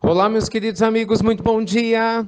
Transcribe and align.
Olá, 0.00 0.28
meus 0.28 0.48
queridos 0.48 0.80
amigos, 0.80 1.20
muito 1.20 1.42
bom 1.42 1.62
dia! 1.62 2.24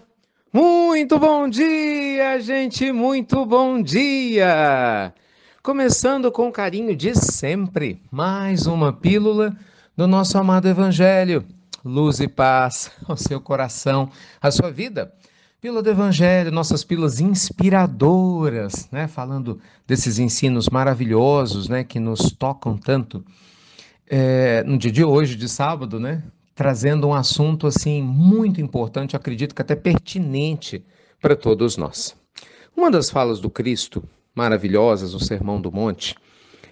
Muito 0.52 1.20
bom 1.20 1.48
dia, 1.48 2.40
gente, 2.40 2.90
muito 2.90 3.46
bom 3.46 3.80
dia! 3.80 5.14
Começando 5.62 6.32
com 6.32 6.50
carinho 6.50 6.96
de 6.96 7.14
sempre, 7.14 8.02
mais 8.10 8.66
uma 8.66 8.92
pílula 8.92 9.56
do 9.96 10.08
nosso 10.08 10.36
amado 10.36 10.66
Evangelho. 10.66 11.46
Luz 11.84 12.18
e 12.18 12.26
paz 12.26 12.90
ao 13.06 13.16
seu 13.16 13.40
coração, 13.40 14.10
à 14.42 14.50
sua 14.50 14.72
vida. 14.72 15.14
Pílula 15.60 15.80
do 15.80 15.90
Evangelho, 15.90 16.50
nossas 16.50 16.82
pílulas 16.82 17.20
inspiradoras, 17.20 18.88
né? 18.90 19.06
Falando 19.06 19.60
desses 19.86 20.18
ensinos 20.18 20.68
maravilhosos, 20.68 21.68
né? 21.68 21.84
Que 21.84 22.00
nos 22.00 22.32
tocam 22.32 22.76
tanto. 22.76 23.24
É, 24.08 24.64
no 24.64 24.76
dia 24.76 24.90
de 24.90 25.04
hoje, 25.04 25.36
de 25.36 25.48
sábado, 25.48 26.00
né? 26.00 26.24
Trazendo 26.60 27.08
um 27.08 27.14
assunto 27.14 27.66
assim 27.66 28.02
muito 28.02 28.60
importante, 28.60 29.16
acredito 29.16 29.54
que 29.54 29.62
até 29.62 29.74
pertinente 29.74 30.84
para 31.18 31.34
todos 31.34 31.78
nós. 31.78 32.14
Uma 32.76 32.90
das 32.90 33.08
falas 33.08 33.40
do 33.40 33.48
Cristo, 33.48 34.04
maravilhosas 34.34 35.14
no 35.14 35.20
Sermão 35.20 35.58
do 35.58 35.72
Monte, 35.72 36.14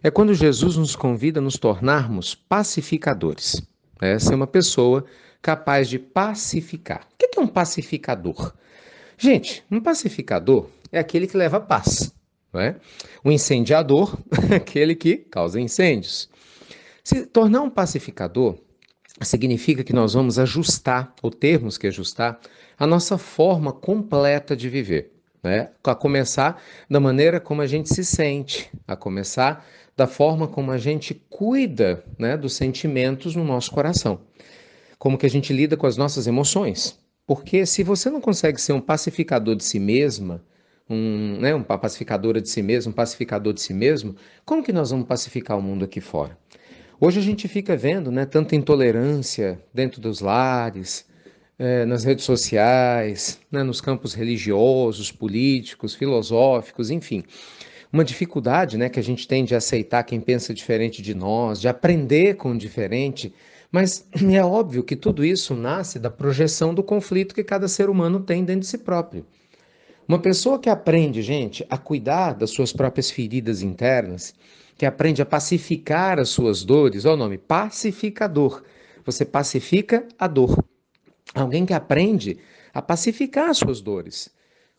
é 0.03 0.11
quando 0.11 0.35
Jesus 0.35 0.77
nos 0.77 0.95
convida 0.95 1.41
a 1.41 1.43
nos 1.43 1.57
tornarmos 1.57 2.35
pacificadores. 2.35 3.63
É 3.99 4.19
uma 4.35 4.47
pessoa 4.47 5.07
capaz 5.41 5.89
de 5.89 5.99
pacificar. 5.99 7.09
O 7.15 7.17
que 7.17 7.39
é 7.39 7.41
um 7.41 7.49
pacificador? 7.49 8.53
Gente, 9.17 9.65
um 9.71 9.81
pacificador 9.81 10.67
é 10.93 10.99
aquele 10.99 11.27
que 11.27 11.35
leva 11.35 11.59
paz. 11.59 12.15
Não 12.53 12.61
é? 12.61 12.77
O 13.25 13.33
incendiador 13.33 14.19
é 14.53 14.57
aquele 14.61 14.95
que 14.95 15.17
causa 15.17 15.59
incêndios. 15.59 16.29
Se 17.03 17.25
tornar 17.25 17.63
um 17.63 17.71
pacificador 17.71 18.59
significa 19.27 19.83
que 19.85 19.93
nós 19.93 20.15
vamos 20.15 20.39
ajustar, 20.39 21.15
ou 21.23 21.31
termos 21.31 21.77
que 21.77 21.87
ajustar, 21.87 22.41
a 22.79 22.87
nossa 22.87 23.19
forma 23.19 23.73
completa 23.73 24.57
de 24.57 24.69
viver. 24.69 25.13
Né? 25.43 25.71
A 25.85 25.95
começar 25.95 26.63
da 26.91 27.01
maneira 27.01 27.41
como 27.41 27.63
a 27.63 27.67
gente 27.67 27.93
se 27.93 28.05
sente, 28.05 28.71
a 28.87 28.97
começar 28.97 29.65
da 29.97 30.07
forma 30.07 30.47
como 30.47 30.71
a 30.71 30.79
gente 30.79 31.15
cuida 31.29 32.05
né, 32.19 32.37
dos 32.37 32.55
sentimentos 32.55 33.35
no 33.35 33.45
nosso 33.45 33.71
coração, 33.71 34.21
como 34.99 35.19
que 35.19 35.27
a 35.27 35.31
gente 35.31 35.53
lida 35.53 35.77
com 35.77 35.87
as 35.87 35.97
nossas 35.97 36.27
emoções. 36.27 36.99
Porque 37.27 37.67
se 37.67 37.83
você 37.83 38.09
não 38.09 38.21
consegue 38.21 38.61
ser 38.61 38.73
um 38.73 38.81
pacificador 38.81 39.55
de 39.55 39.65
si 39.65 39.79
mesma, 39.79 40.43
um, 40.89 41.39
né, 41.41 41.55
uma 41.55 41.79
pacificadora 41.79 42.41
de 42.41 42.49
si 42.49 42.63
mesmo, 42.63 42.91
um 42.91 42.95
pacificador 42.95 43.53
de 43.53 43.61
si 43.61 43.75
mesmo, 43.75 44.17
como 44.45 44.63
que 44.63 44.73
nós 44.73 44.91
vamos 44.91 45.07
pacificar 45.07 45.59
o 45.59 45.63
mundo 45.63 45.85
aqui 45.85 46.01
fora? 46.01 46.39
Hoje 47.01 47.21
a 47.21 47.23
gente 47.23 47.47
fica 47.47 47.77
vendo 47.77 48.11
né, 48.11 48.27
tanta 48.27 48.57
intolerância 48.57 49.63
dentro 49.73 50.01
dos 50.01 50.21
lares, 50.21 51.07
é, 51.57 51.85
nas 51.85 52.03
redes 52.03 52.25
sociais, 52.25 53.39
né, 53.53 53.63
nos 53.63 53.81
campos 53.81 54.15
religiosos, 54.15 55.13
políticos, 55.13 55.95
filosóficos, 55.95 56.91
enfim. 56.91 57.23
Uma 57.93 58.05
dificuldade 58.05 58.77
né, 58.77 58.89
que 58.89 58.99
a 58.99 59.03
gente 59.03 59.29
tem 59.29 59.45
de 59.45 59.55
aceitar 59.55 60.03
quem 60.03 60.21
pensa 60.21 60.53
diferente 60.53 61.01
de 61.01 61.15
nós, 61.15 61.61
de 61.61 61.69
aprender 61.69 62.35
com 62.35 62.51
o 62.51 62.59
diferente, 62.59 63.33
mas 63.71 64.05
é 64.35 64.45
óbvio 64.45 64.83
que 64.83 64.97
tudo 64.97 65.25
isso 65.25 65.55
nasce 65.55 66.01
da 66.01 66.11
projeção 66.11 66.75
do 66.75 66.83
conflito 66.83 67.33
que 67.33 67.45
cada 67.45 67.69
ser 67.69 67.89
humano 67.89 68.19
tem 68.19 68.45
dentro 68.45 68.63
de 68.63 68.67
si 68.67 68.79
próprio. 68.79 69.25
Uma 70.09 70.19
pessoa 70.19 70.59
que 70.59 70.71
aprende, 70.71 71.21
gente, 71.21 71.67
a 71.69 71.77
cuidar 71.77 72.33
das 72.33 72.49
suas 72.49 72.73
próprias 72.73 73.11
feridas 73.11 73.61
internas, 73.61 74.35
que 74.75 74.87
aprende 74.87 75.21
a 75.21 75.27
pacificar 75.27 76.19
as 76.19 76.31
suas 76.31 76.65
dores, 76.65 77.05
olha 77.05 77.15
o 77.15 77.19
nome, 77.19 77.37
pacificador. 77.37 78.63
Você 79.05 79.27
pacifica 79.27 80.09
a 80.19 80.27
dor. 80.27 80.65
Alguém 81.35 81.67
que 81.67 81.75
aprende 81.75 82.39
a 82.73 82.81
pacificar 82.81 83.51
as 83.51 83.59
suas 83.59 83.83
dores, 83.83 84.31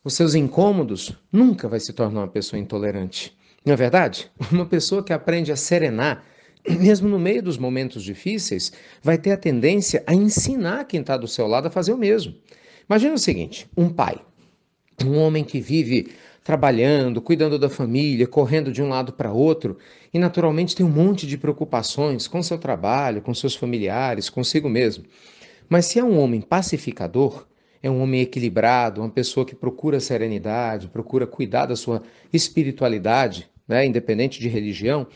os 0.02 0.14
seus 0.14 0.34
incômodos, 0.34 1.16
nunca 1.30 1.68
vai 1.68 1.78
se 1.78 1.92
tornar 1.92 2.22
uma 2.22 2.28
pessoa 2.28 2.58
intolerante. 2.58 3.32
Não 3.64 3.74
é 3.74 3.76
verdade? 3.76 4.28
Uma 4.50 4.66
pessoa 4.66 5.04
que 5.04 5.12
aprende 5.12 5.52
a 5.52 5.56
serenar, 5.56 6.24
mesmo 6.68 7.08
no 7.08 7.20
meio 7.20 7.40
dos 7.40 7.56
momentos 7.56 8.02
difíceis, 8.02 8.72
vai 9.00 9.16
ter 9.16 9.30
a 9.30 9.36
tendência 9.36 10.02
a 10.08 10.12
ensinar 10.12 10.86
quem 10.86 11.02
está 11.02 11.16
do 11.16 11.28
seu 11.28 11.46
lado 11.46 11.68
a 11.68 11.70
fazer 11.70 11.92
o 11.92 11.98
mesmo. 11.98 12.34
Imagina 12.88 13.14
o 13.14 13.18
seguinte: 13.18 13.70
um 13.76 13.88
pai, 13.88 14.20
um 15.06 15.18
homem 15.18 15.44
que 15.44 15.60
vive 15.60 16.08
trabalhando, 16.42 17.20
cuidando 17.20 17.58
da 17.58 17.68
família, 17.68 18.26
correndo 18.26 18.72
de 18.72 18.82
um 18.82 18.88
lado 18.88 19.12
para 19.12 19.32
outro 19.32 19.76
e 20.12 20.18
naturalmente 20.18 20.74
tem 20.74 20.84
um 20.84 20.90
monte 20.90 21.26
de 21.26 21.38
preocupações 21.38 22.26
com 22.26 22.42
seu 22.42 22.58
trabalho, 22.58 23.22
com 23.22 23.32
seus 23.34 23.54
familiares, 23.54 24.30
consigo 24.30 24.68
mesmo. 24.68 25.04
Mas 25.68 25.86
se 25.86 25.98
é 25.98 26.04
um 26.04 26.18
homem 26.18 26.40
pacificador, 26.40 27.46
é 27.82 27.90
um 27.90 28.02
homem 28.02 28.20
equilibrado, 28.20 29.00
uma 29.00 29.10
pessoa 29.10 29.46
que 29.46 29.54
procura 29.54 30.00
serenidade, 30.00 30.88
procura 30.88 31.26
cuidar 31.26 31.66
da 31.66 31.76
sua 31.76 32.02
espiritualidade, 32.32 33.48
né, 33.66 33.86
independente 33.86 34.40
de 34.40 34.48
religião, 34.48 35.06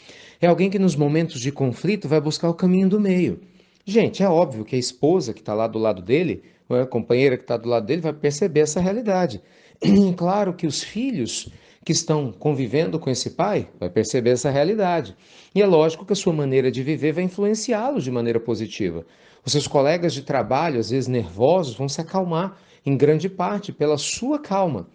é 0.41 0.47
alguém 0.47 0.71
que 0.71 0.79
nos 0.79 0.95
momentos 0.95 1.41
de 1.41 1.51
conflito 1.51 2.09
vai 2.09 2.21
buscar 2.21 2.49
o 2.49 2.55
caminho 2.55 2.89
do 2.89 3.01
meio. 3.01 3.41
Gente, 3.85 4.23
é 4.23 4.29
óbvio 4.29 4.65
que 4.65 4.77
a 4.77 4.79
esposa 4.79 5.35
que 5.35 5.41
está 5.41 5.53
lá 5.53 5.67
do 5.67 5.79
lado 5.79 6.01
dele, 6.01 6.43
ou 6.69 6.81
a 6.81 6.87
companheira 6.87 7.37
que 7.37 7.45
está 7.45 7.57
do 7.57 7.69
lado 7.69 7.87
dele, 7.87 8.01
vai 8.01 8.13
perceber 8.13 8.61
essa 8.61 8.81
realidade. 8.81 9.43
claro 10.17 10.55
que 10.55 10.67
os 10.67 10.83
filhos 10.83 11.49
que 11.85 11.93
estão 11.93 12.33
convivendo 12.33 12.99
com 12.99 13.11
esse 13.11 13.31
pai 13.31 13.69
vai 13.79 13.91
perceber 13.91 14.31
essa 14.31 14.51
realidade. 14.51 15.15
E 15.55 15.61
é 15.61 15.67
lógico 15.67 16.07
que 16.07 16.15
a 16.15 16.17
sua 16.17 16.33
maneira 16.33 16.71
de 16.71 16.83
viver 16.83 17.13
vai 17.13 17.25
influenciá-los 17.25 18.05
de 18.05 18.11
maneira 18.11 18.41
positiva. 18.41 19.05
Os 19.45 19.53
seus 19.53 19.69
colegas 19.69 20.15
de 20.15 20.23
trabalho, 20.23 20.81
às 20.81 20.91
vezes 20.91 21.07
nervosos, 21.07 21.77
vão 21.77 21.89
se 21.89 22.01
acalmar 22.01 22.57
em 22.87 22.97
grande 22.97 23.29
parte 23.29 23.73
pela 23.73 23.99
sua 23.99 24.39
calma. 24.39 24.89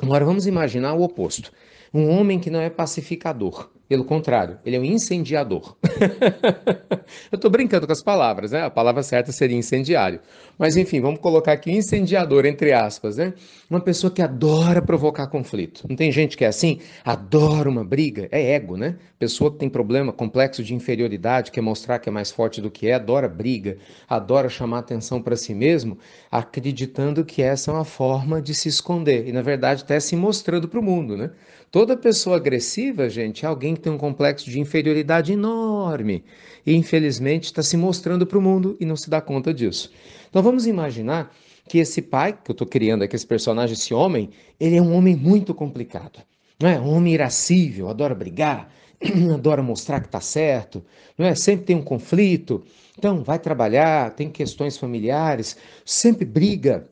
Agora 0.00 0.24
vamos 0.24 0.46
imaginar 0.46 0.94
o 0.94 1.02
oposto. 1.02 1.52
Um 1.92 2.08
homem 2.08 2.38
que 2.38 2.48
não 2.48 2.60
é 2.60 2.70
pacificador, 2.70 3.68
pelo 3.86 4.06
contrário, 4.06 4.58
ele 4.64 4.76
é 4.76 4.80
um 4.80 4.84
incendiador. 4.84 5.76
Eu 7.30 7.36
estou 7.36 7.50
brincando 7.50 7.86
com 7.86 7.92
as 7.92 8.02
palavras, 8.02 8.52
né? 8.52 8.62
A 8.62 8.70
palavra 8.70 9.02
certa 9.02 9.30
seria 9.30 9.54
incendiário. 9.54 10.18
Mas 10.62 10.76
enfim, 10.76 11.00
vamos 11.00 11.18
colocar 11.18 11.54
aqui 11.54 11.72
incendiador 11.72 12.46
entre 12.46 12.72
aspas, 12.72 13.16
né? 13.16 13.34
Uma 13.68 13.80
pessoa 13.80 14.12
que 14.12 14.22
adora 14.22 14.80
provocar 14.80 15.26
conflito. 15.26 15.84
Não 15.88 15.96
tem 15.96 16.12
gente 16.12 16.36
que 16.36 16.44
é 16.44 16.46
assim? 16.46 16.78
Adora 17.04 17.68
uma 17.68 17.82
briga. 17.82 18.28
É 18.30 18.52
ego, 18.52 18.76
né? 18.76 18.94
Pessoa 19.18 19.50
que 19.50 19.58
tem 19.58 19.68
problema, 19.68 20.12
complexo 20.12 20.62
de 20.62 20.72
inferioridade, 20.72 21.50
quer 21.50 21.62
mostrar 21.62 21.98
que 21.98 22.08
é 22.08 22.12
mais 22.12 22.30
forte 22.30 22.60
do 22.60 22.70
que 22.70 22.86
é, 22.86 22.94
adora 22.94 23.28
briga, 23.28 23.76
adora 24.08 24.48
chamar 24.48 24.78
atenção 24.78 25.20
para 25.20 25.34
si 25.34 25.52
mesmo, 25.52 25.98
acreditando 26.30 27.24
que 27.24 27.42
essa 27.42 27.72
é 27.72 27.74
uma 27.74 27.84
forma 27.84 28.40
de 28.40 28.54
se 28.54 28.68
esconder. 28.68 29.26
E 29.26 29.32
na 29.32 29.42
verdade 29.42 29.82
até 29.82 29.98
se 29.98 30.14
mostrando 30.14 30.68
para 30.68 30.78
o 30.78 30.82
mundo, 30.82 31.16
né? 31.16 31.32
Toda 31.72 31.96
pessoa 31.96 32.36
agressiva, 32.36 33.08
gente, 33.08 33.46
é 33.46 33.48
alguém 33.48 33.74
que 33.74 33.80
tem 33.80 33.90
um 33.90 33.96
complexo 33.96 34.50
de 34.50 34.60
inferioridade 34.60 35.32
enorme 35.32 36.22
e, 36.66 36.74
infelizmente, 36.76 37.44
está 37.44 37.62
se 37.62 37.78
mostrando 37.78 38.26
para 38.26 38.36
o 38.36 38.42
mundo 38.42 38.76
e 38.78 38.84
não 38.84 38.94
se 38.94 39.08
dá 39.08 39.22
conta 39.22 39.54
disso. 39.54 39.90
Então, 40.28 40.42
vamos 40.42 40.51
imaginar 40.66 41.34
que 41.68 41.78
esse 41.78 42.02
pai, 42.02 42.32
que 42.32 42.50
eu 42.50 42.52
estou 42.52 42.66
criando 42.66 43.02
aqui, 43.02 43.16
esse 43.16 43.26
personagem, 43.26 43.74
esse 43.74 43.94
homem, 43.94 44.30
ele 44.58 44.76
é 44.76 44.82
um 44.82 44.94
homem 44.94 45.16
muito 45.16 45.54
complicado. 45.54 46.20
Não 46.60 46.68
é? 46.68 46.78
Um 46.78 46.94
homem 46.94 47.14
irascível, 47.14 47.88
adora 47.88 48.14
brigar, 48.14 48.72
adora 49.34 49.62
mostrar 49.62 50.00
que 50.00 50.06
está 50.06 50.20
certo, 50.20 50.84
não 51.16 51.26
é? 51.26 51.34
Sempre 51.34 51.66
tem 51.66 51.76
um 51.76 51.82
conflito. 51.82 52.62
Então, 52.96 53.22
vai 53.22 53.38
trabalhar, 53.38 54.14
tem 54.14 54.30
questões 54.30 54.76
familiares, 54.76 55.56
sempre 55.84 56.24
briga 56.24 56.88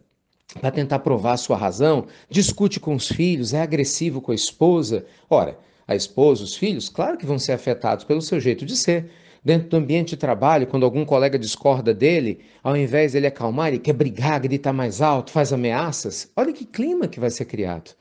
para 0.60 0.70
tentar 0.70 0.98
provar 1.00 1.34
a 1.34 1.36
sua 1.36 1.56
razão, 1.56 2.06
discute 2.28 2.80
com 2.80 2.94
os 2.94 3.08
filhos, 3.08 3.54
é 3.54 3.62
agressivo 3.62 4.20
com 4.20 4.32
a 4.32 4.34
esposa. 4.34 5.04
Ora, 5.28 5.56
a 5.86 5.94
esposa, 5.94 6.42
os 6.42 6.56
filhos, 6.56 6.88
claro 6.88 7.16
que 7.16 7.26
vão 7.26 7.38
ser 7.38 7.52
afetados 7.52 8.04
pelo 8.04 8.22
seu 8.22 8.40
jeito 8.40 8.64
de 8.64 8.76
ser. 8.76 9.10
Dentro 9.42 9.70
do 9.70 9.76
ambiente 9.78 10.10
de 10.10 10.16
trabalho, 10.18 10.66
quando 10.66 10.84
algum 10.84 11.04
colega 11.04 11.38
discorda 11.38 11.94
dele, 11.94 12.40
ao 12.62 12.76
invés 12.76 13.12
dele 13.12 13.26
acalmar, 13.26 13.68
ele 13.68 13.78
quer 13.78 13.94
brigar, 13.94 14.38
gritar 14.38 14.72
mais 14.72 15.00
alto, 15.00 15.30
faz 15.32 15.50
ameaças. 15.52 16.30
Olha 16.36 16.52
que 16.52 16.66
clima 16.66 17.08
que 17.08 17.18
vai 17.18 17.30
ser 17.30 17.46
criado. 17.46 17.94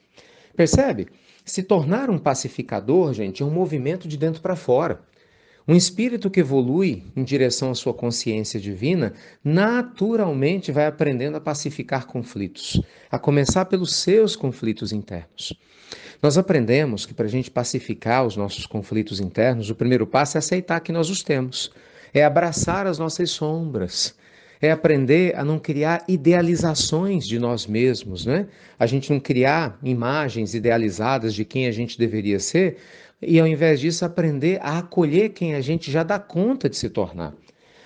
Percebe? 0.55 1.07
Se 1.45 1.63
tornar 1.63 2.09
um 2.09 2.17
pacificador, 2.19 3.13
gente, 3.13 3.41
é 3.41 3.45
um 3.45 3.49
movimento 3.49 4.07
de 4.07 4.17
dentro 4.17 4.41
para 4.41 4.55
fora. 4.55 5.01
Um 5.69 5.75
espírito 5.75 6.31
que 6.31 6.39
evolui 6.39 7.03
em 7.15 7.23
direção 7.23 7.69
à 7.69 7.75
sua 7.75 7.93
consciência 7.93 8.59
divina, 8.59 9.13
naturalmente 9.43 10.71
vai 10.71 10.87
aprendendo 10.87 11.37
a 11.37 11.39
pacificar 11.39 12.07
conflitos, 12.07 12.81
a 13.11 13.19
começar 13.19 13.65
pelos 13.65 13.93
seus 13.93 14.35
conflitos 14.35 14.91
internos. 14.91 15.53
Nós 16.23 16.39
aprendemos 16.39 17.05
que 17.05 17.13
para 17.13 17.27
a 17.27 17.29
gente 17.29 17.51
pacificar 17.51 18.25
os 18.25 18.35
nossos 18.35 18.65
conflitos 18.65 19.19
internos, 19.19 19.69
o 19.69 19.75
primeiro 19.75 20.07
passo 20.07 20.37
é 20.37 20.39
aceitar 20.39 20.79
que 20.79 20.91
nós 20.91 21.07
os 21.07 21.21
temos, 21.21 21.71
é 22.15 22.25
abraçar 22.25 22.87
as 22.87 22.97
nossas 22.97 23.29
sombras, 23.29 24.15
é 24.59 24.71
aprender 24.71 25.37
a 25.37 25.45
não 25.45 25.59
criar 25.59 26.03
idealizações 26.07 27.27
de 27.27 27.37
nós 27.37 27.67
mesmos, 27.67 28.25
né? 28.25 28.47
A 28.77 28.87
gente 28.87 29.11
não 29.13 29.19
criar 29.19 29.77
imagens 29.83 30.55
idealizadas 30.55 31.35
de 31.35 31.45
quem 31.45 31.67
a 31.67 31.71
gente 31.71 31.95
deveria 31.97 32.39
ser, 32.39 32.77
e 33.21 33.39
ao 33.39 33.47
invés 33.47 33.79
disso 33.79 34.05
aprender 34.05 34.59
a 34.61 34.79
acolher 34.79 35.29
quem 35.29 35.55
a 35.55 35.61
gente 35.61 35.91
já 35.91 36.03
dá 36.03 36.19
conta 36.19 36.69
de 36.69 36.77
se 36.77 36.89
tornar. 36.89 37.33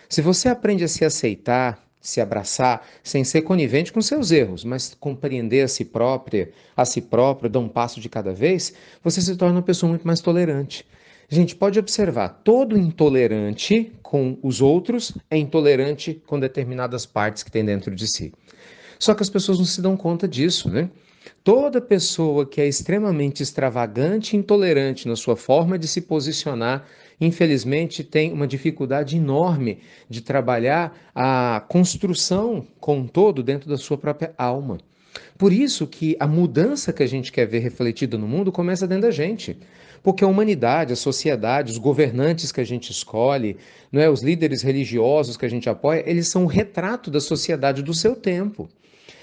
Se 0.07 0.21
você 0.21 0.47
aprende 0.47 0.83
a 0.83 0.87
se 0.87 1.03
aceitar, 1.03 1.83
se 1.99 2.19
abraçar, 2.19 2.85
sem 3.01 3.23
ser 3.23 3.43
conivente 3.43 3.91
com 3.91 4.01
seus 4.01 4.29
erros, 4.29 4.63
mas 4.65 4.93
compreender 4.99 5.61
a 5.61 5.67
si 5.67 5.85
própria, 5.85 6.51
a 6.75 6.83
si 6.83 7.01
próprio, 7.01 7.49
dar 7.49 7.59
um 7.59 7.69
passo 7.69 8.01
de 8.01 8.09
cada 8.09 8.33
vez, 8.33 8.73
você 9.01 9.21
se 9.21 9.35
torna 9.37 9.55
uma 9.55 9.61
pessoa 9.61 9.89
muito 9.89 10.05
mais 10.05 10.19
tolerante. 10.19 10.85
Gente, 11.29 11.55
pode 11.55 11.79
observar, 11.79 12.41
todo 12.43 12.77
intolerante 12.77 13.91
com 14.03 14.37
os 14.43 14.61
outros 14.61 15.13
é 15.31 15.37
intolerante 15.37 16.21
com 16.27 16.39
determinadas 16.39 17.05
partes 17.05 17.41
que 17.41 17.51
tem 17.51 17.63
dentro 17.63 17.95
de 17.95 18.05
si. 18.05 18.33
Só 18.99 19.15
que 19.15 19.23
as 19.23 19.29
pessoas 19.29 19.57
não 19.57 19.65
se 19.65 19.81
dão 19.81 19.97
conta 19.97 20.27
disso, 20.27 20.69
né? 20.69 20.89
Toda 21.43 21.81
pessoa 21.81 22.45
que 22.45 22.61
é 22.61 22.67
extremamente 22.67 23.43
extravagante 23.43 24.35
e 24.35 24.39
intolerante 24.39 25.07
na 25.07 25.15
sua 25.15 25.35
forma 25.35 25.77
de 25.77 25.87
se 25.87 26.01
posicionar, 26.01 26.85
infelizmente 27.19 28.03
tem 28.03 28.31
uma 28.31 28.47
dificuldade 28.47 29.17
enorme 29.17 29.79
de 30.09 30.21
trabalhar 30.21 30.97
a 31.13 31.63
construção 31.67 32.65
com 32.79 32.99
um 32.99 33.07
todo 33.07 33.43
dentro 33.43 33.69
da 33.69 33.77
sua 33.77 33.97
própria 33.97 34.33
alma. 34.37 34.77
Por 35.37 35.51
isso 35.51 35.85
que 35.85 36.15
a 36.19 36.27
mudança 36.27 36.93
que 36.93 37.03
a 37.03 37.07
gente 37.07 37.31
quer 37.31 37.45
ver 37.45 37.59
refletida 37.59 38.17
no 38.17 38.27
mundo 38.27 38.51
começa 38.51 38.87
dentro 38.87 39.03
da 39.03 39.11
gente. 39.11 39.57
Porque 40.01 40.23
a 40.23 40.27
humanidade, 40.27 40.93
a 40.93 40.97
sociedade, 40.97 41.71
os 41.71 41.77
governantes 41.77 42.51
que 42.51 42.61
a 42.61 42.63
gente 42.63 42.91
escolhe, 42.91 43.57
não 43.91 44.01
é, 44.01 44.09
os 44.09 44.21
líderes 44.21 44.61
religiosos 44.61 45.37
que 45.37 45.45
a 45.45 45.49
gente 45.49 45.69
apoia, 45.69 46.03
eles 46.05 46.27
são 46.27 46.43
o 46.43 46.47
retrato 46.47 47.11
da 47.11 47.19
sociedade 47.19 47.81
do 47.81 47.93
seu 47.93 48.15
tempo. 48.15 48.69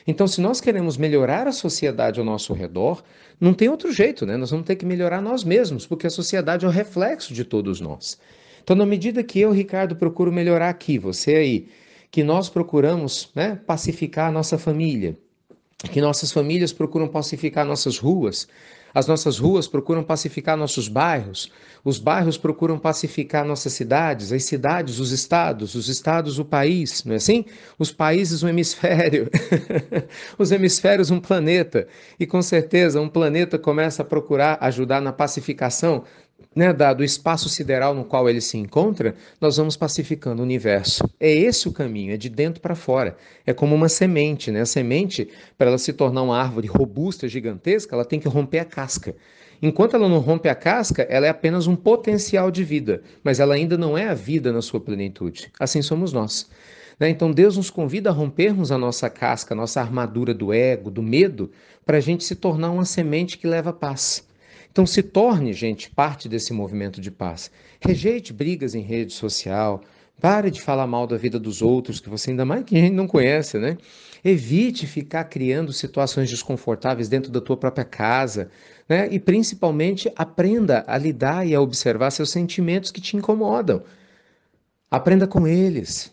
Então, 0.07 0.27
se 0.27 0.41
nós 0.41 0.61
queremos 0.61 0.97
melhorar 0.97 1.47
a 1.47 1.53
sociedade 1.53 2.19
ao 2.19 2.27
nosso 2.27 2.53
redor, 2.53 3.03
não 3.41 3.55
tem 3.55 3.69
outro 3.69 3.93
jeito, 3.93 4.27
né? 4.27 4.37
Nós 4.37 4.51
vamos 4.51 4.67
ter 4.67 4.77
que 4.77 4.87
melhorar 4.87 5.21
nós 5.21 5.45
mesmos, 5.45 5.87
porque 5.87 6.07
a 6.07 6.11
sociedade 6.11 6.65
é 6.65 6.69
o 6.69 6.71
reflexo 6.71 7.35
de 7.35 7.45
todos 7.45 7.81
nós. 7.81 8.19
Então, 8.63 8.77
na 8.77 8.87
medida 8.87 9.23
que 9.23 9.41
eu, 9.41 9.51
Ricardo, 9.51 9.97
procuro 9.97 10.33
melhorar 10.33 10.69
aqui, 10.69 10.99
você 10.99 11.35
aí, 11.37 11.69
que 12.11 12.23
nós 12.23 12.49
procuramos 12.49 13.31
né, 13.35 13.59
pacificar 13.67 14.29
a 14.29 14.33
nossa 14.33 14.59
família, 14.59 15.17
que 15.89 16.01
nossas 16.01 16.33
famílias 16.33 16.73
procuram 16.73 17.09
pacificar 17.09 17.65
nossas 17.65 17.99
ruas, 17.99 18.47
as 18.93 19.07
nossas 19.07 19.39
ruas 19.39 19.69
procuram 19.69 20.03
pacificar 20.03 20.57
nossos 20.57 20.89
bairros, 20.89 21.51
os 21.85 21.99
bairros 21.99 22.37
procuram 22.37 22.79
pacificar 22.79 23.45
nossas 23.45 23.73
cidades, 23.73 24.33
as 24.33 24.45
cidades, 24.45 24.99
os 24.99 25.13
estados, 25.13 25.75
os 25.75 25.89
estados, 25.89 26.39
o 26.39 26.45
país, 26.45 27.05
não 27.05 27.15
é 27.15 27.17
assim? 27.17 27.45
Os 27.79 27.93
países, 27.93 28.43
um 28.43 28.49
hemisfério, 28.49 29.31
os 30.37 30.51
hemisférios, 30.51 31.11
um 31.11 31.21
planeta. 31.21 31.87
E 32.19 32.27
com 32.27 32.43
certeza, 32.43 33.01
um 33.01 33.09
planeta 33.09 33.59
começa 33.59 34.03
a 34.03 34.05
procurar 34.05 34.59
ajudar 34.61 35.01
na 35.01 35.13
pacificação 35.13 36.05
né, 36.55 36.73
do 36.73 37.05
espaço 37.05 37.49
sideral 37.49 37.95
no 37.95 38.05
qual 38.05 38.29
ele 38.29 38.41
se 38.41 38.59
encontra, 38.59 39.15
nós 39.41 39.57
vamos 39.57 39.77
pacificando 39.77 40.43
o 40.43 40.45
universo. 40.45 41.05
É 41.19 41.31
esse 41.31 41.69
o 41.69 41.73
caminho, 41.73 42.13
é 42.13 42.17
de 42.17 42.29
dentro 42.29 42.61
para 42.61 42.75
fora. 42.75 43.17
É 43.47 43.53
como 43.53 43.75
uma 43.75 43.89
semente, 43.89 44.51
né? 44.51 44.63
A 44.63 44.67
semente, 44.67 45.29
para 45.57 45.69
ela 45.69 45.79
se 45.79 45.93
tornar 45.93 46.23
uma 46.23 46.39
árvore 46.39 46.67
robusta, 46.67 47.29
gigantesca, 47.29 47.95
ela 47.95 48.05
tem 48.05 48.19
que 48.19 48.29
romper 48.29 48.59
a 48.59 48.65
casca. 48.65 49.15
Enquanto 49.63 49.95
ela 49.95 50.09
não 50.09 50.19
rompe 50.19 50.49
a 50.49 50.55
casca, 50.55 51.03
ela 51.03 51.27
é 51.27 51.29
apenas 51.29 51.67
um 51.67 51.77
potencial 51.77 52.51
de 52.51 52.65
vida, 52.65 53.03
mas 53.23 53.41
ela 53.41 53.55
ainda 53.55 53.77
não 53.77 53.97
é 53.97 54.09
a 54.09 54.15
vida 54.15 54.53
na 54.53 54.63
sua 54.63 54.81
plenitude. 54.81 55.53
Assim 55.61 55.83
somos 55.83 56.13
nós. 56.13 56.49
Né? 56.99 57.11
Então 57.11 57.31
Deus 57.31 57.59
nos 57.59 57.71
convida 57.71 58.11
a 58.11 58.13
rompermos 58.13 58.73
a 58.73 58.79
nossa 58.79 59.11
casca, 59.11 59.55
a 59.55 59.57
nossa 59.57 59.81
armadura 59.81 60.33
do 60.33 60.53
ego, 60.53 60.91
do 60.91 61.03
medo, 61.03 61.51
para 61.85 61.99
a 61.99 62.01
gente 62.01 62.25
se 62.25 62.35
tornar 62.35 62.71
uma 62.71 62.85
semente 62.85 63.37
que 63.37 63.47
leva 63.47 63.73
paz. 63.73 64.27
Então 64.73 64.87
se 64.87 65.03
torne, 65.03 65.53
gente, 65.53 65.91
parte 65.91 66.29
desse 66.29 66.53
movimento 66.53 67.01
de 67.01 67.11
paz. 67.11 67.51
Rejeite 67.81 68.33
brigas 68.33 68.75
em 68.75 68.83
rede 68.83 69.13
social. 69.13 69.83
Pare 70.21 70.51
de 70.51 70.61
falar 70.61 70.87
mal 70.87 71.07
da 71.07 71.17
vida 71.17 71.39
dos 71.39 71.63
outros, 71.63 71.99
que 71.99 72.09
você 72.09 72.31
ainda 72.31 72.45
mais 72.45 72.65
que 72.65 72.77
a 72.77 72.81
gente 72.81 72.93
não 72.93 73.07
conhece, 73.07 73.59
né? 73.59 73.79
Evite 74.23 74.87
ficar 74.87 75.25
criando 75.25 75.73
situações 75.73 76.29
desconfortáveis 76.29 77.09
dentro 77.09 77.33
da 77.33 77.41
tua 77.41 77.57
própria 77.57 77.85
casa, 77.85 78.51
né? 78.87 79.09
E 79.11 79.19
principalmente 79.19 80.13
aprenda 80.15 80.85
a 80.87 80.99
lidar 80.99 81.47
e 81.47 81.55
a 81.55 81.61
observar 81.61 82.11
seus 82.11 82.31
sentimentos 82.31 82.91
que 82.91 83.01
te 83.01 83.17
incomodam. 83.17 83.83
Aprenda 84.91 85.27
com 85.27 85.47
eles. 85.47 86.13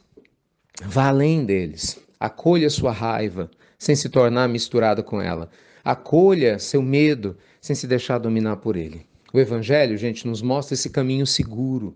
Vá 0.85 1.09
além 1.09 1.45
deles. 1.45 1.99
Acolha 2.19 2.69
sua 2.69 2.91
raiva, 2.91 3.51
sem 3.77 3.95
se 3.95 4.07
tornar 4.07 4.47
misturada 4.47 5.03
com 5.03 5.21
ela. 5.21 5.49
Acolha 5.87 6.59
seu 6.59 6.81
medo 6.81 7.37
sem 7.61 7.73
se 7.73 7.87
deixar 7.87 8.17
dominar 8.17 8.57
por 8.57 8.75
ele. 8.75 9.05
O 9.33 9.39
Evangelho, 9.39 9.97
gente, 9.97 10.27
nos 10.27 10.41
mostra 10.41 10.73
esse 10.73 10.89
caminho 10.89 11.25
seguro 11.25 11.95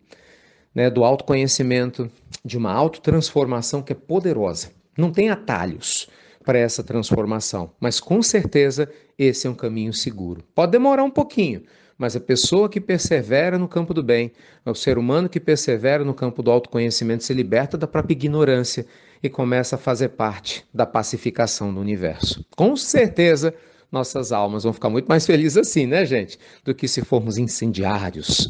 né, 0.73 0.89
do 0.89 1.03
autoconhecimento, 1.03 2.09
de 2.45 2.57
uma 2.57 2.71
autotransformação 2.71 3.81
que 3.81 3.91
é 3.91 3.95
poderosa. 3.95 4.69
Não 4.97 5.11
tem 5.11 5.29
atalhos 5.29 6.07
para 6.45 6.57
essa 6.57 6.81
transformação, 6.81 7.73
mas 7.81 7.99
com 7.99 8.23
certeza 8.23 8.89
esse 9.19 9.45
é 9.45 9.49
um 9.49 9.55
caminho 9.55 9.91
seguro. 9.91 10.41
Pode 10.55 10.71
demorar 10.71 11.03
um 11.03 11.11
pouquinho, 11.11 11.63
mas 11.97 12.15
a 12.15 12.21
pessoa 12.21 12.69
que 12.69 12.79
persevera 12.79 13.59
no 13.59 13.67
campo 13.67 13.93
do 13.93 14.01
bem, 14.01 14.31
o 14.65 14.73
ser 14.73 14.97
humano 14.97 15.27
que 15.27 15.39
persevera 15.41 16.05
no 16.05 16.13
campo 16.13 16.41
do 16.41 16.49
autoconhecimento, 16.49 17.25
se 17.25 17.33
liberta 17.33 17.77
da 17.77 17.87
própria 17.87 18.13
ignorância 18.13 18.85
e 19.21 19.27
começa 19.27 19.75
a 19.75 19.79
fazer 19.79 20.09
parte 20.09 20.65
da 20.73 20.85
pacificação 20.85 21.73
do 21.73 21.81
universo. 21.81 22.45
Com 22.55 22.77
certeza, 22.77 23.53
nossas 23.91 24.31
almas 24.31 24.63
vão 24.63 24.73
ficar 24.73 24.89
muito 24.89 25.07
mais 25.07 25.25
felizes 25.25 25.57
assim, 25.57 25.85
né, 25.85 26.05
gente? 26.05 26.39
Do 26.63 26.73
que 26.73 26.87
se 26.87 27.03
formos 27.03 27.37
incendiários, 27.37 28.47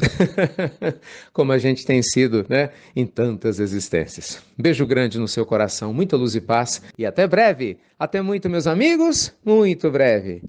como 1.34 1.52
a 1.52 1.58
gente 1.58 1.86
tem 1.86 2.02
sido, 2.02 2.46
né, 2.48 2.70
em 2.96 3.06
tantas 3.06 3.60
existências. 3.60 4.42
Beijo 4.58 4.86
grande 4.86 5.18
no 5.18 5.28
seu 5.28 5.46
coração, 5.46 5.94
muita 5.94 6.16
luz 6.16 6.36
e 6.36 6.42
paz 6.42 6.82
e 6.98 7.06
até 7.06 7.28
breve. 7.28 7.78
Até 7.98 8.22
muito, 8.22 8.50
meus 8.50 8.66
amigos, 8.66 9.32
muito 9.46 9.90
breve. 9.92 10.42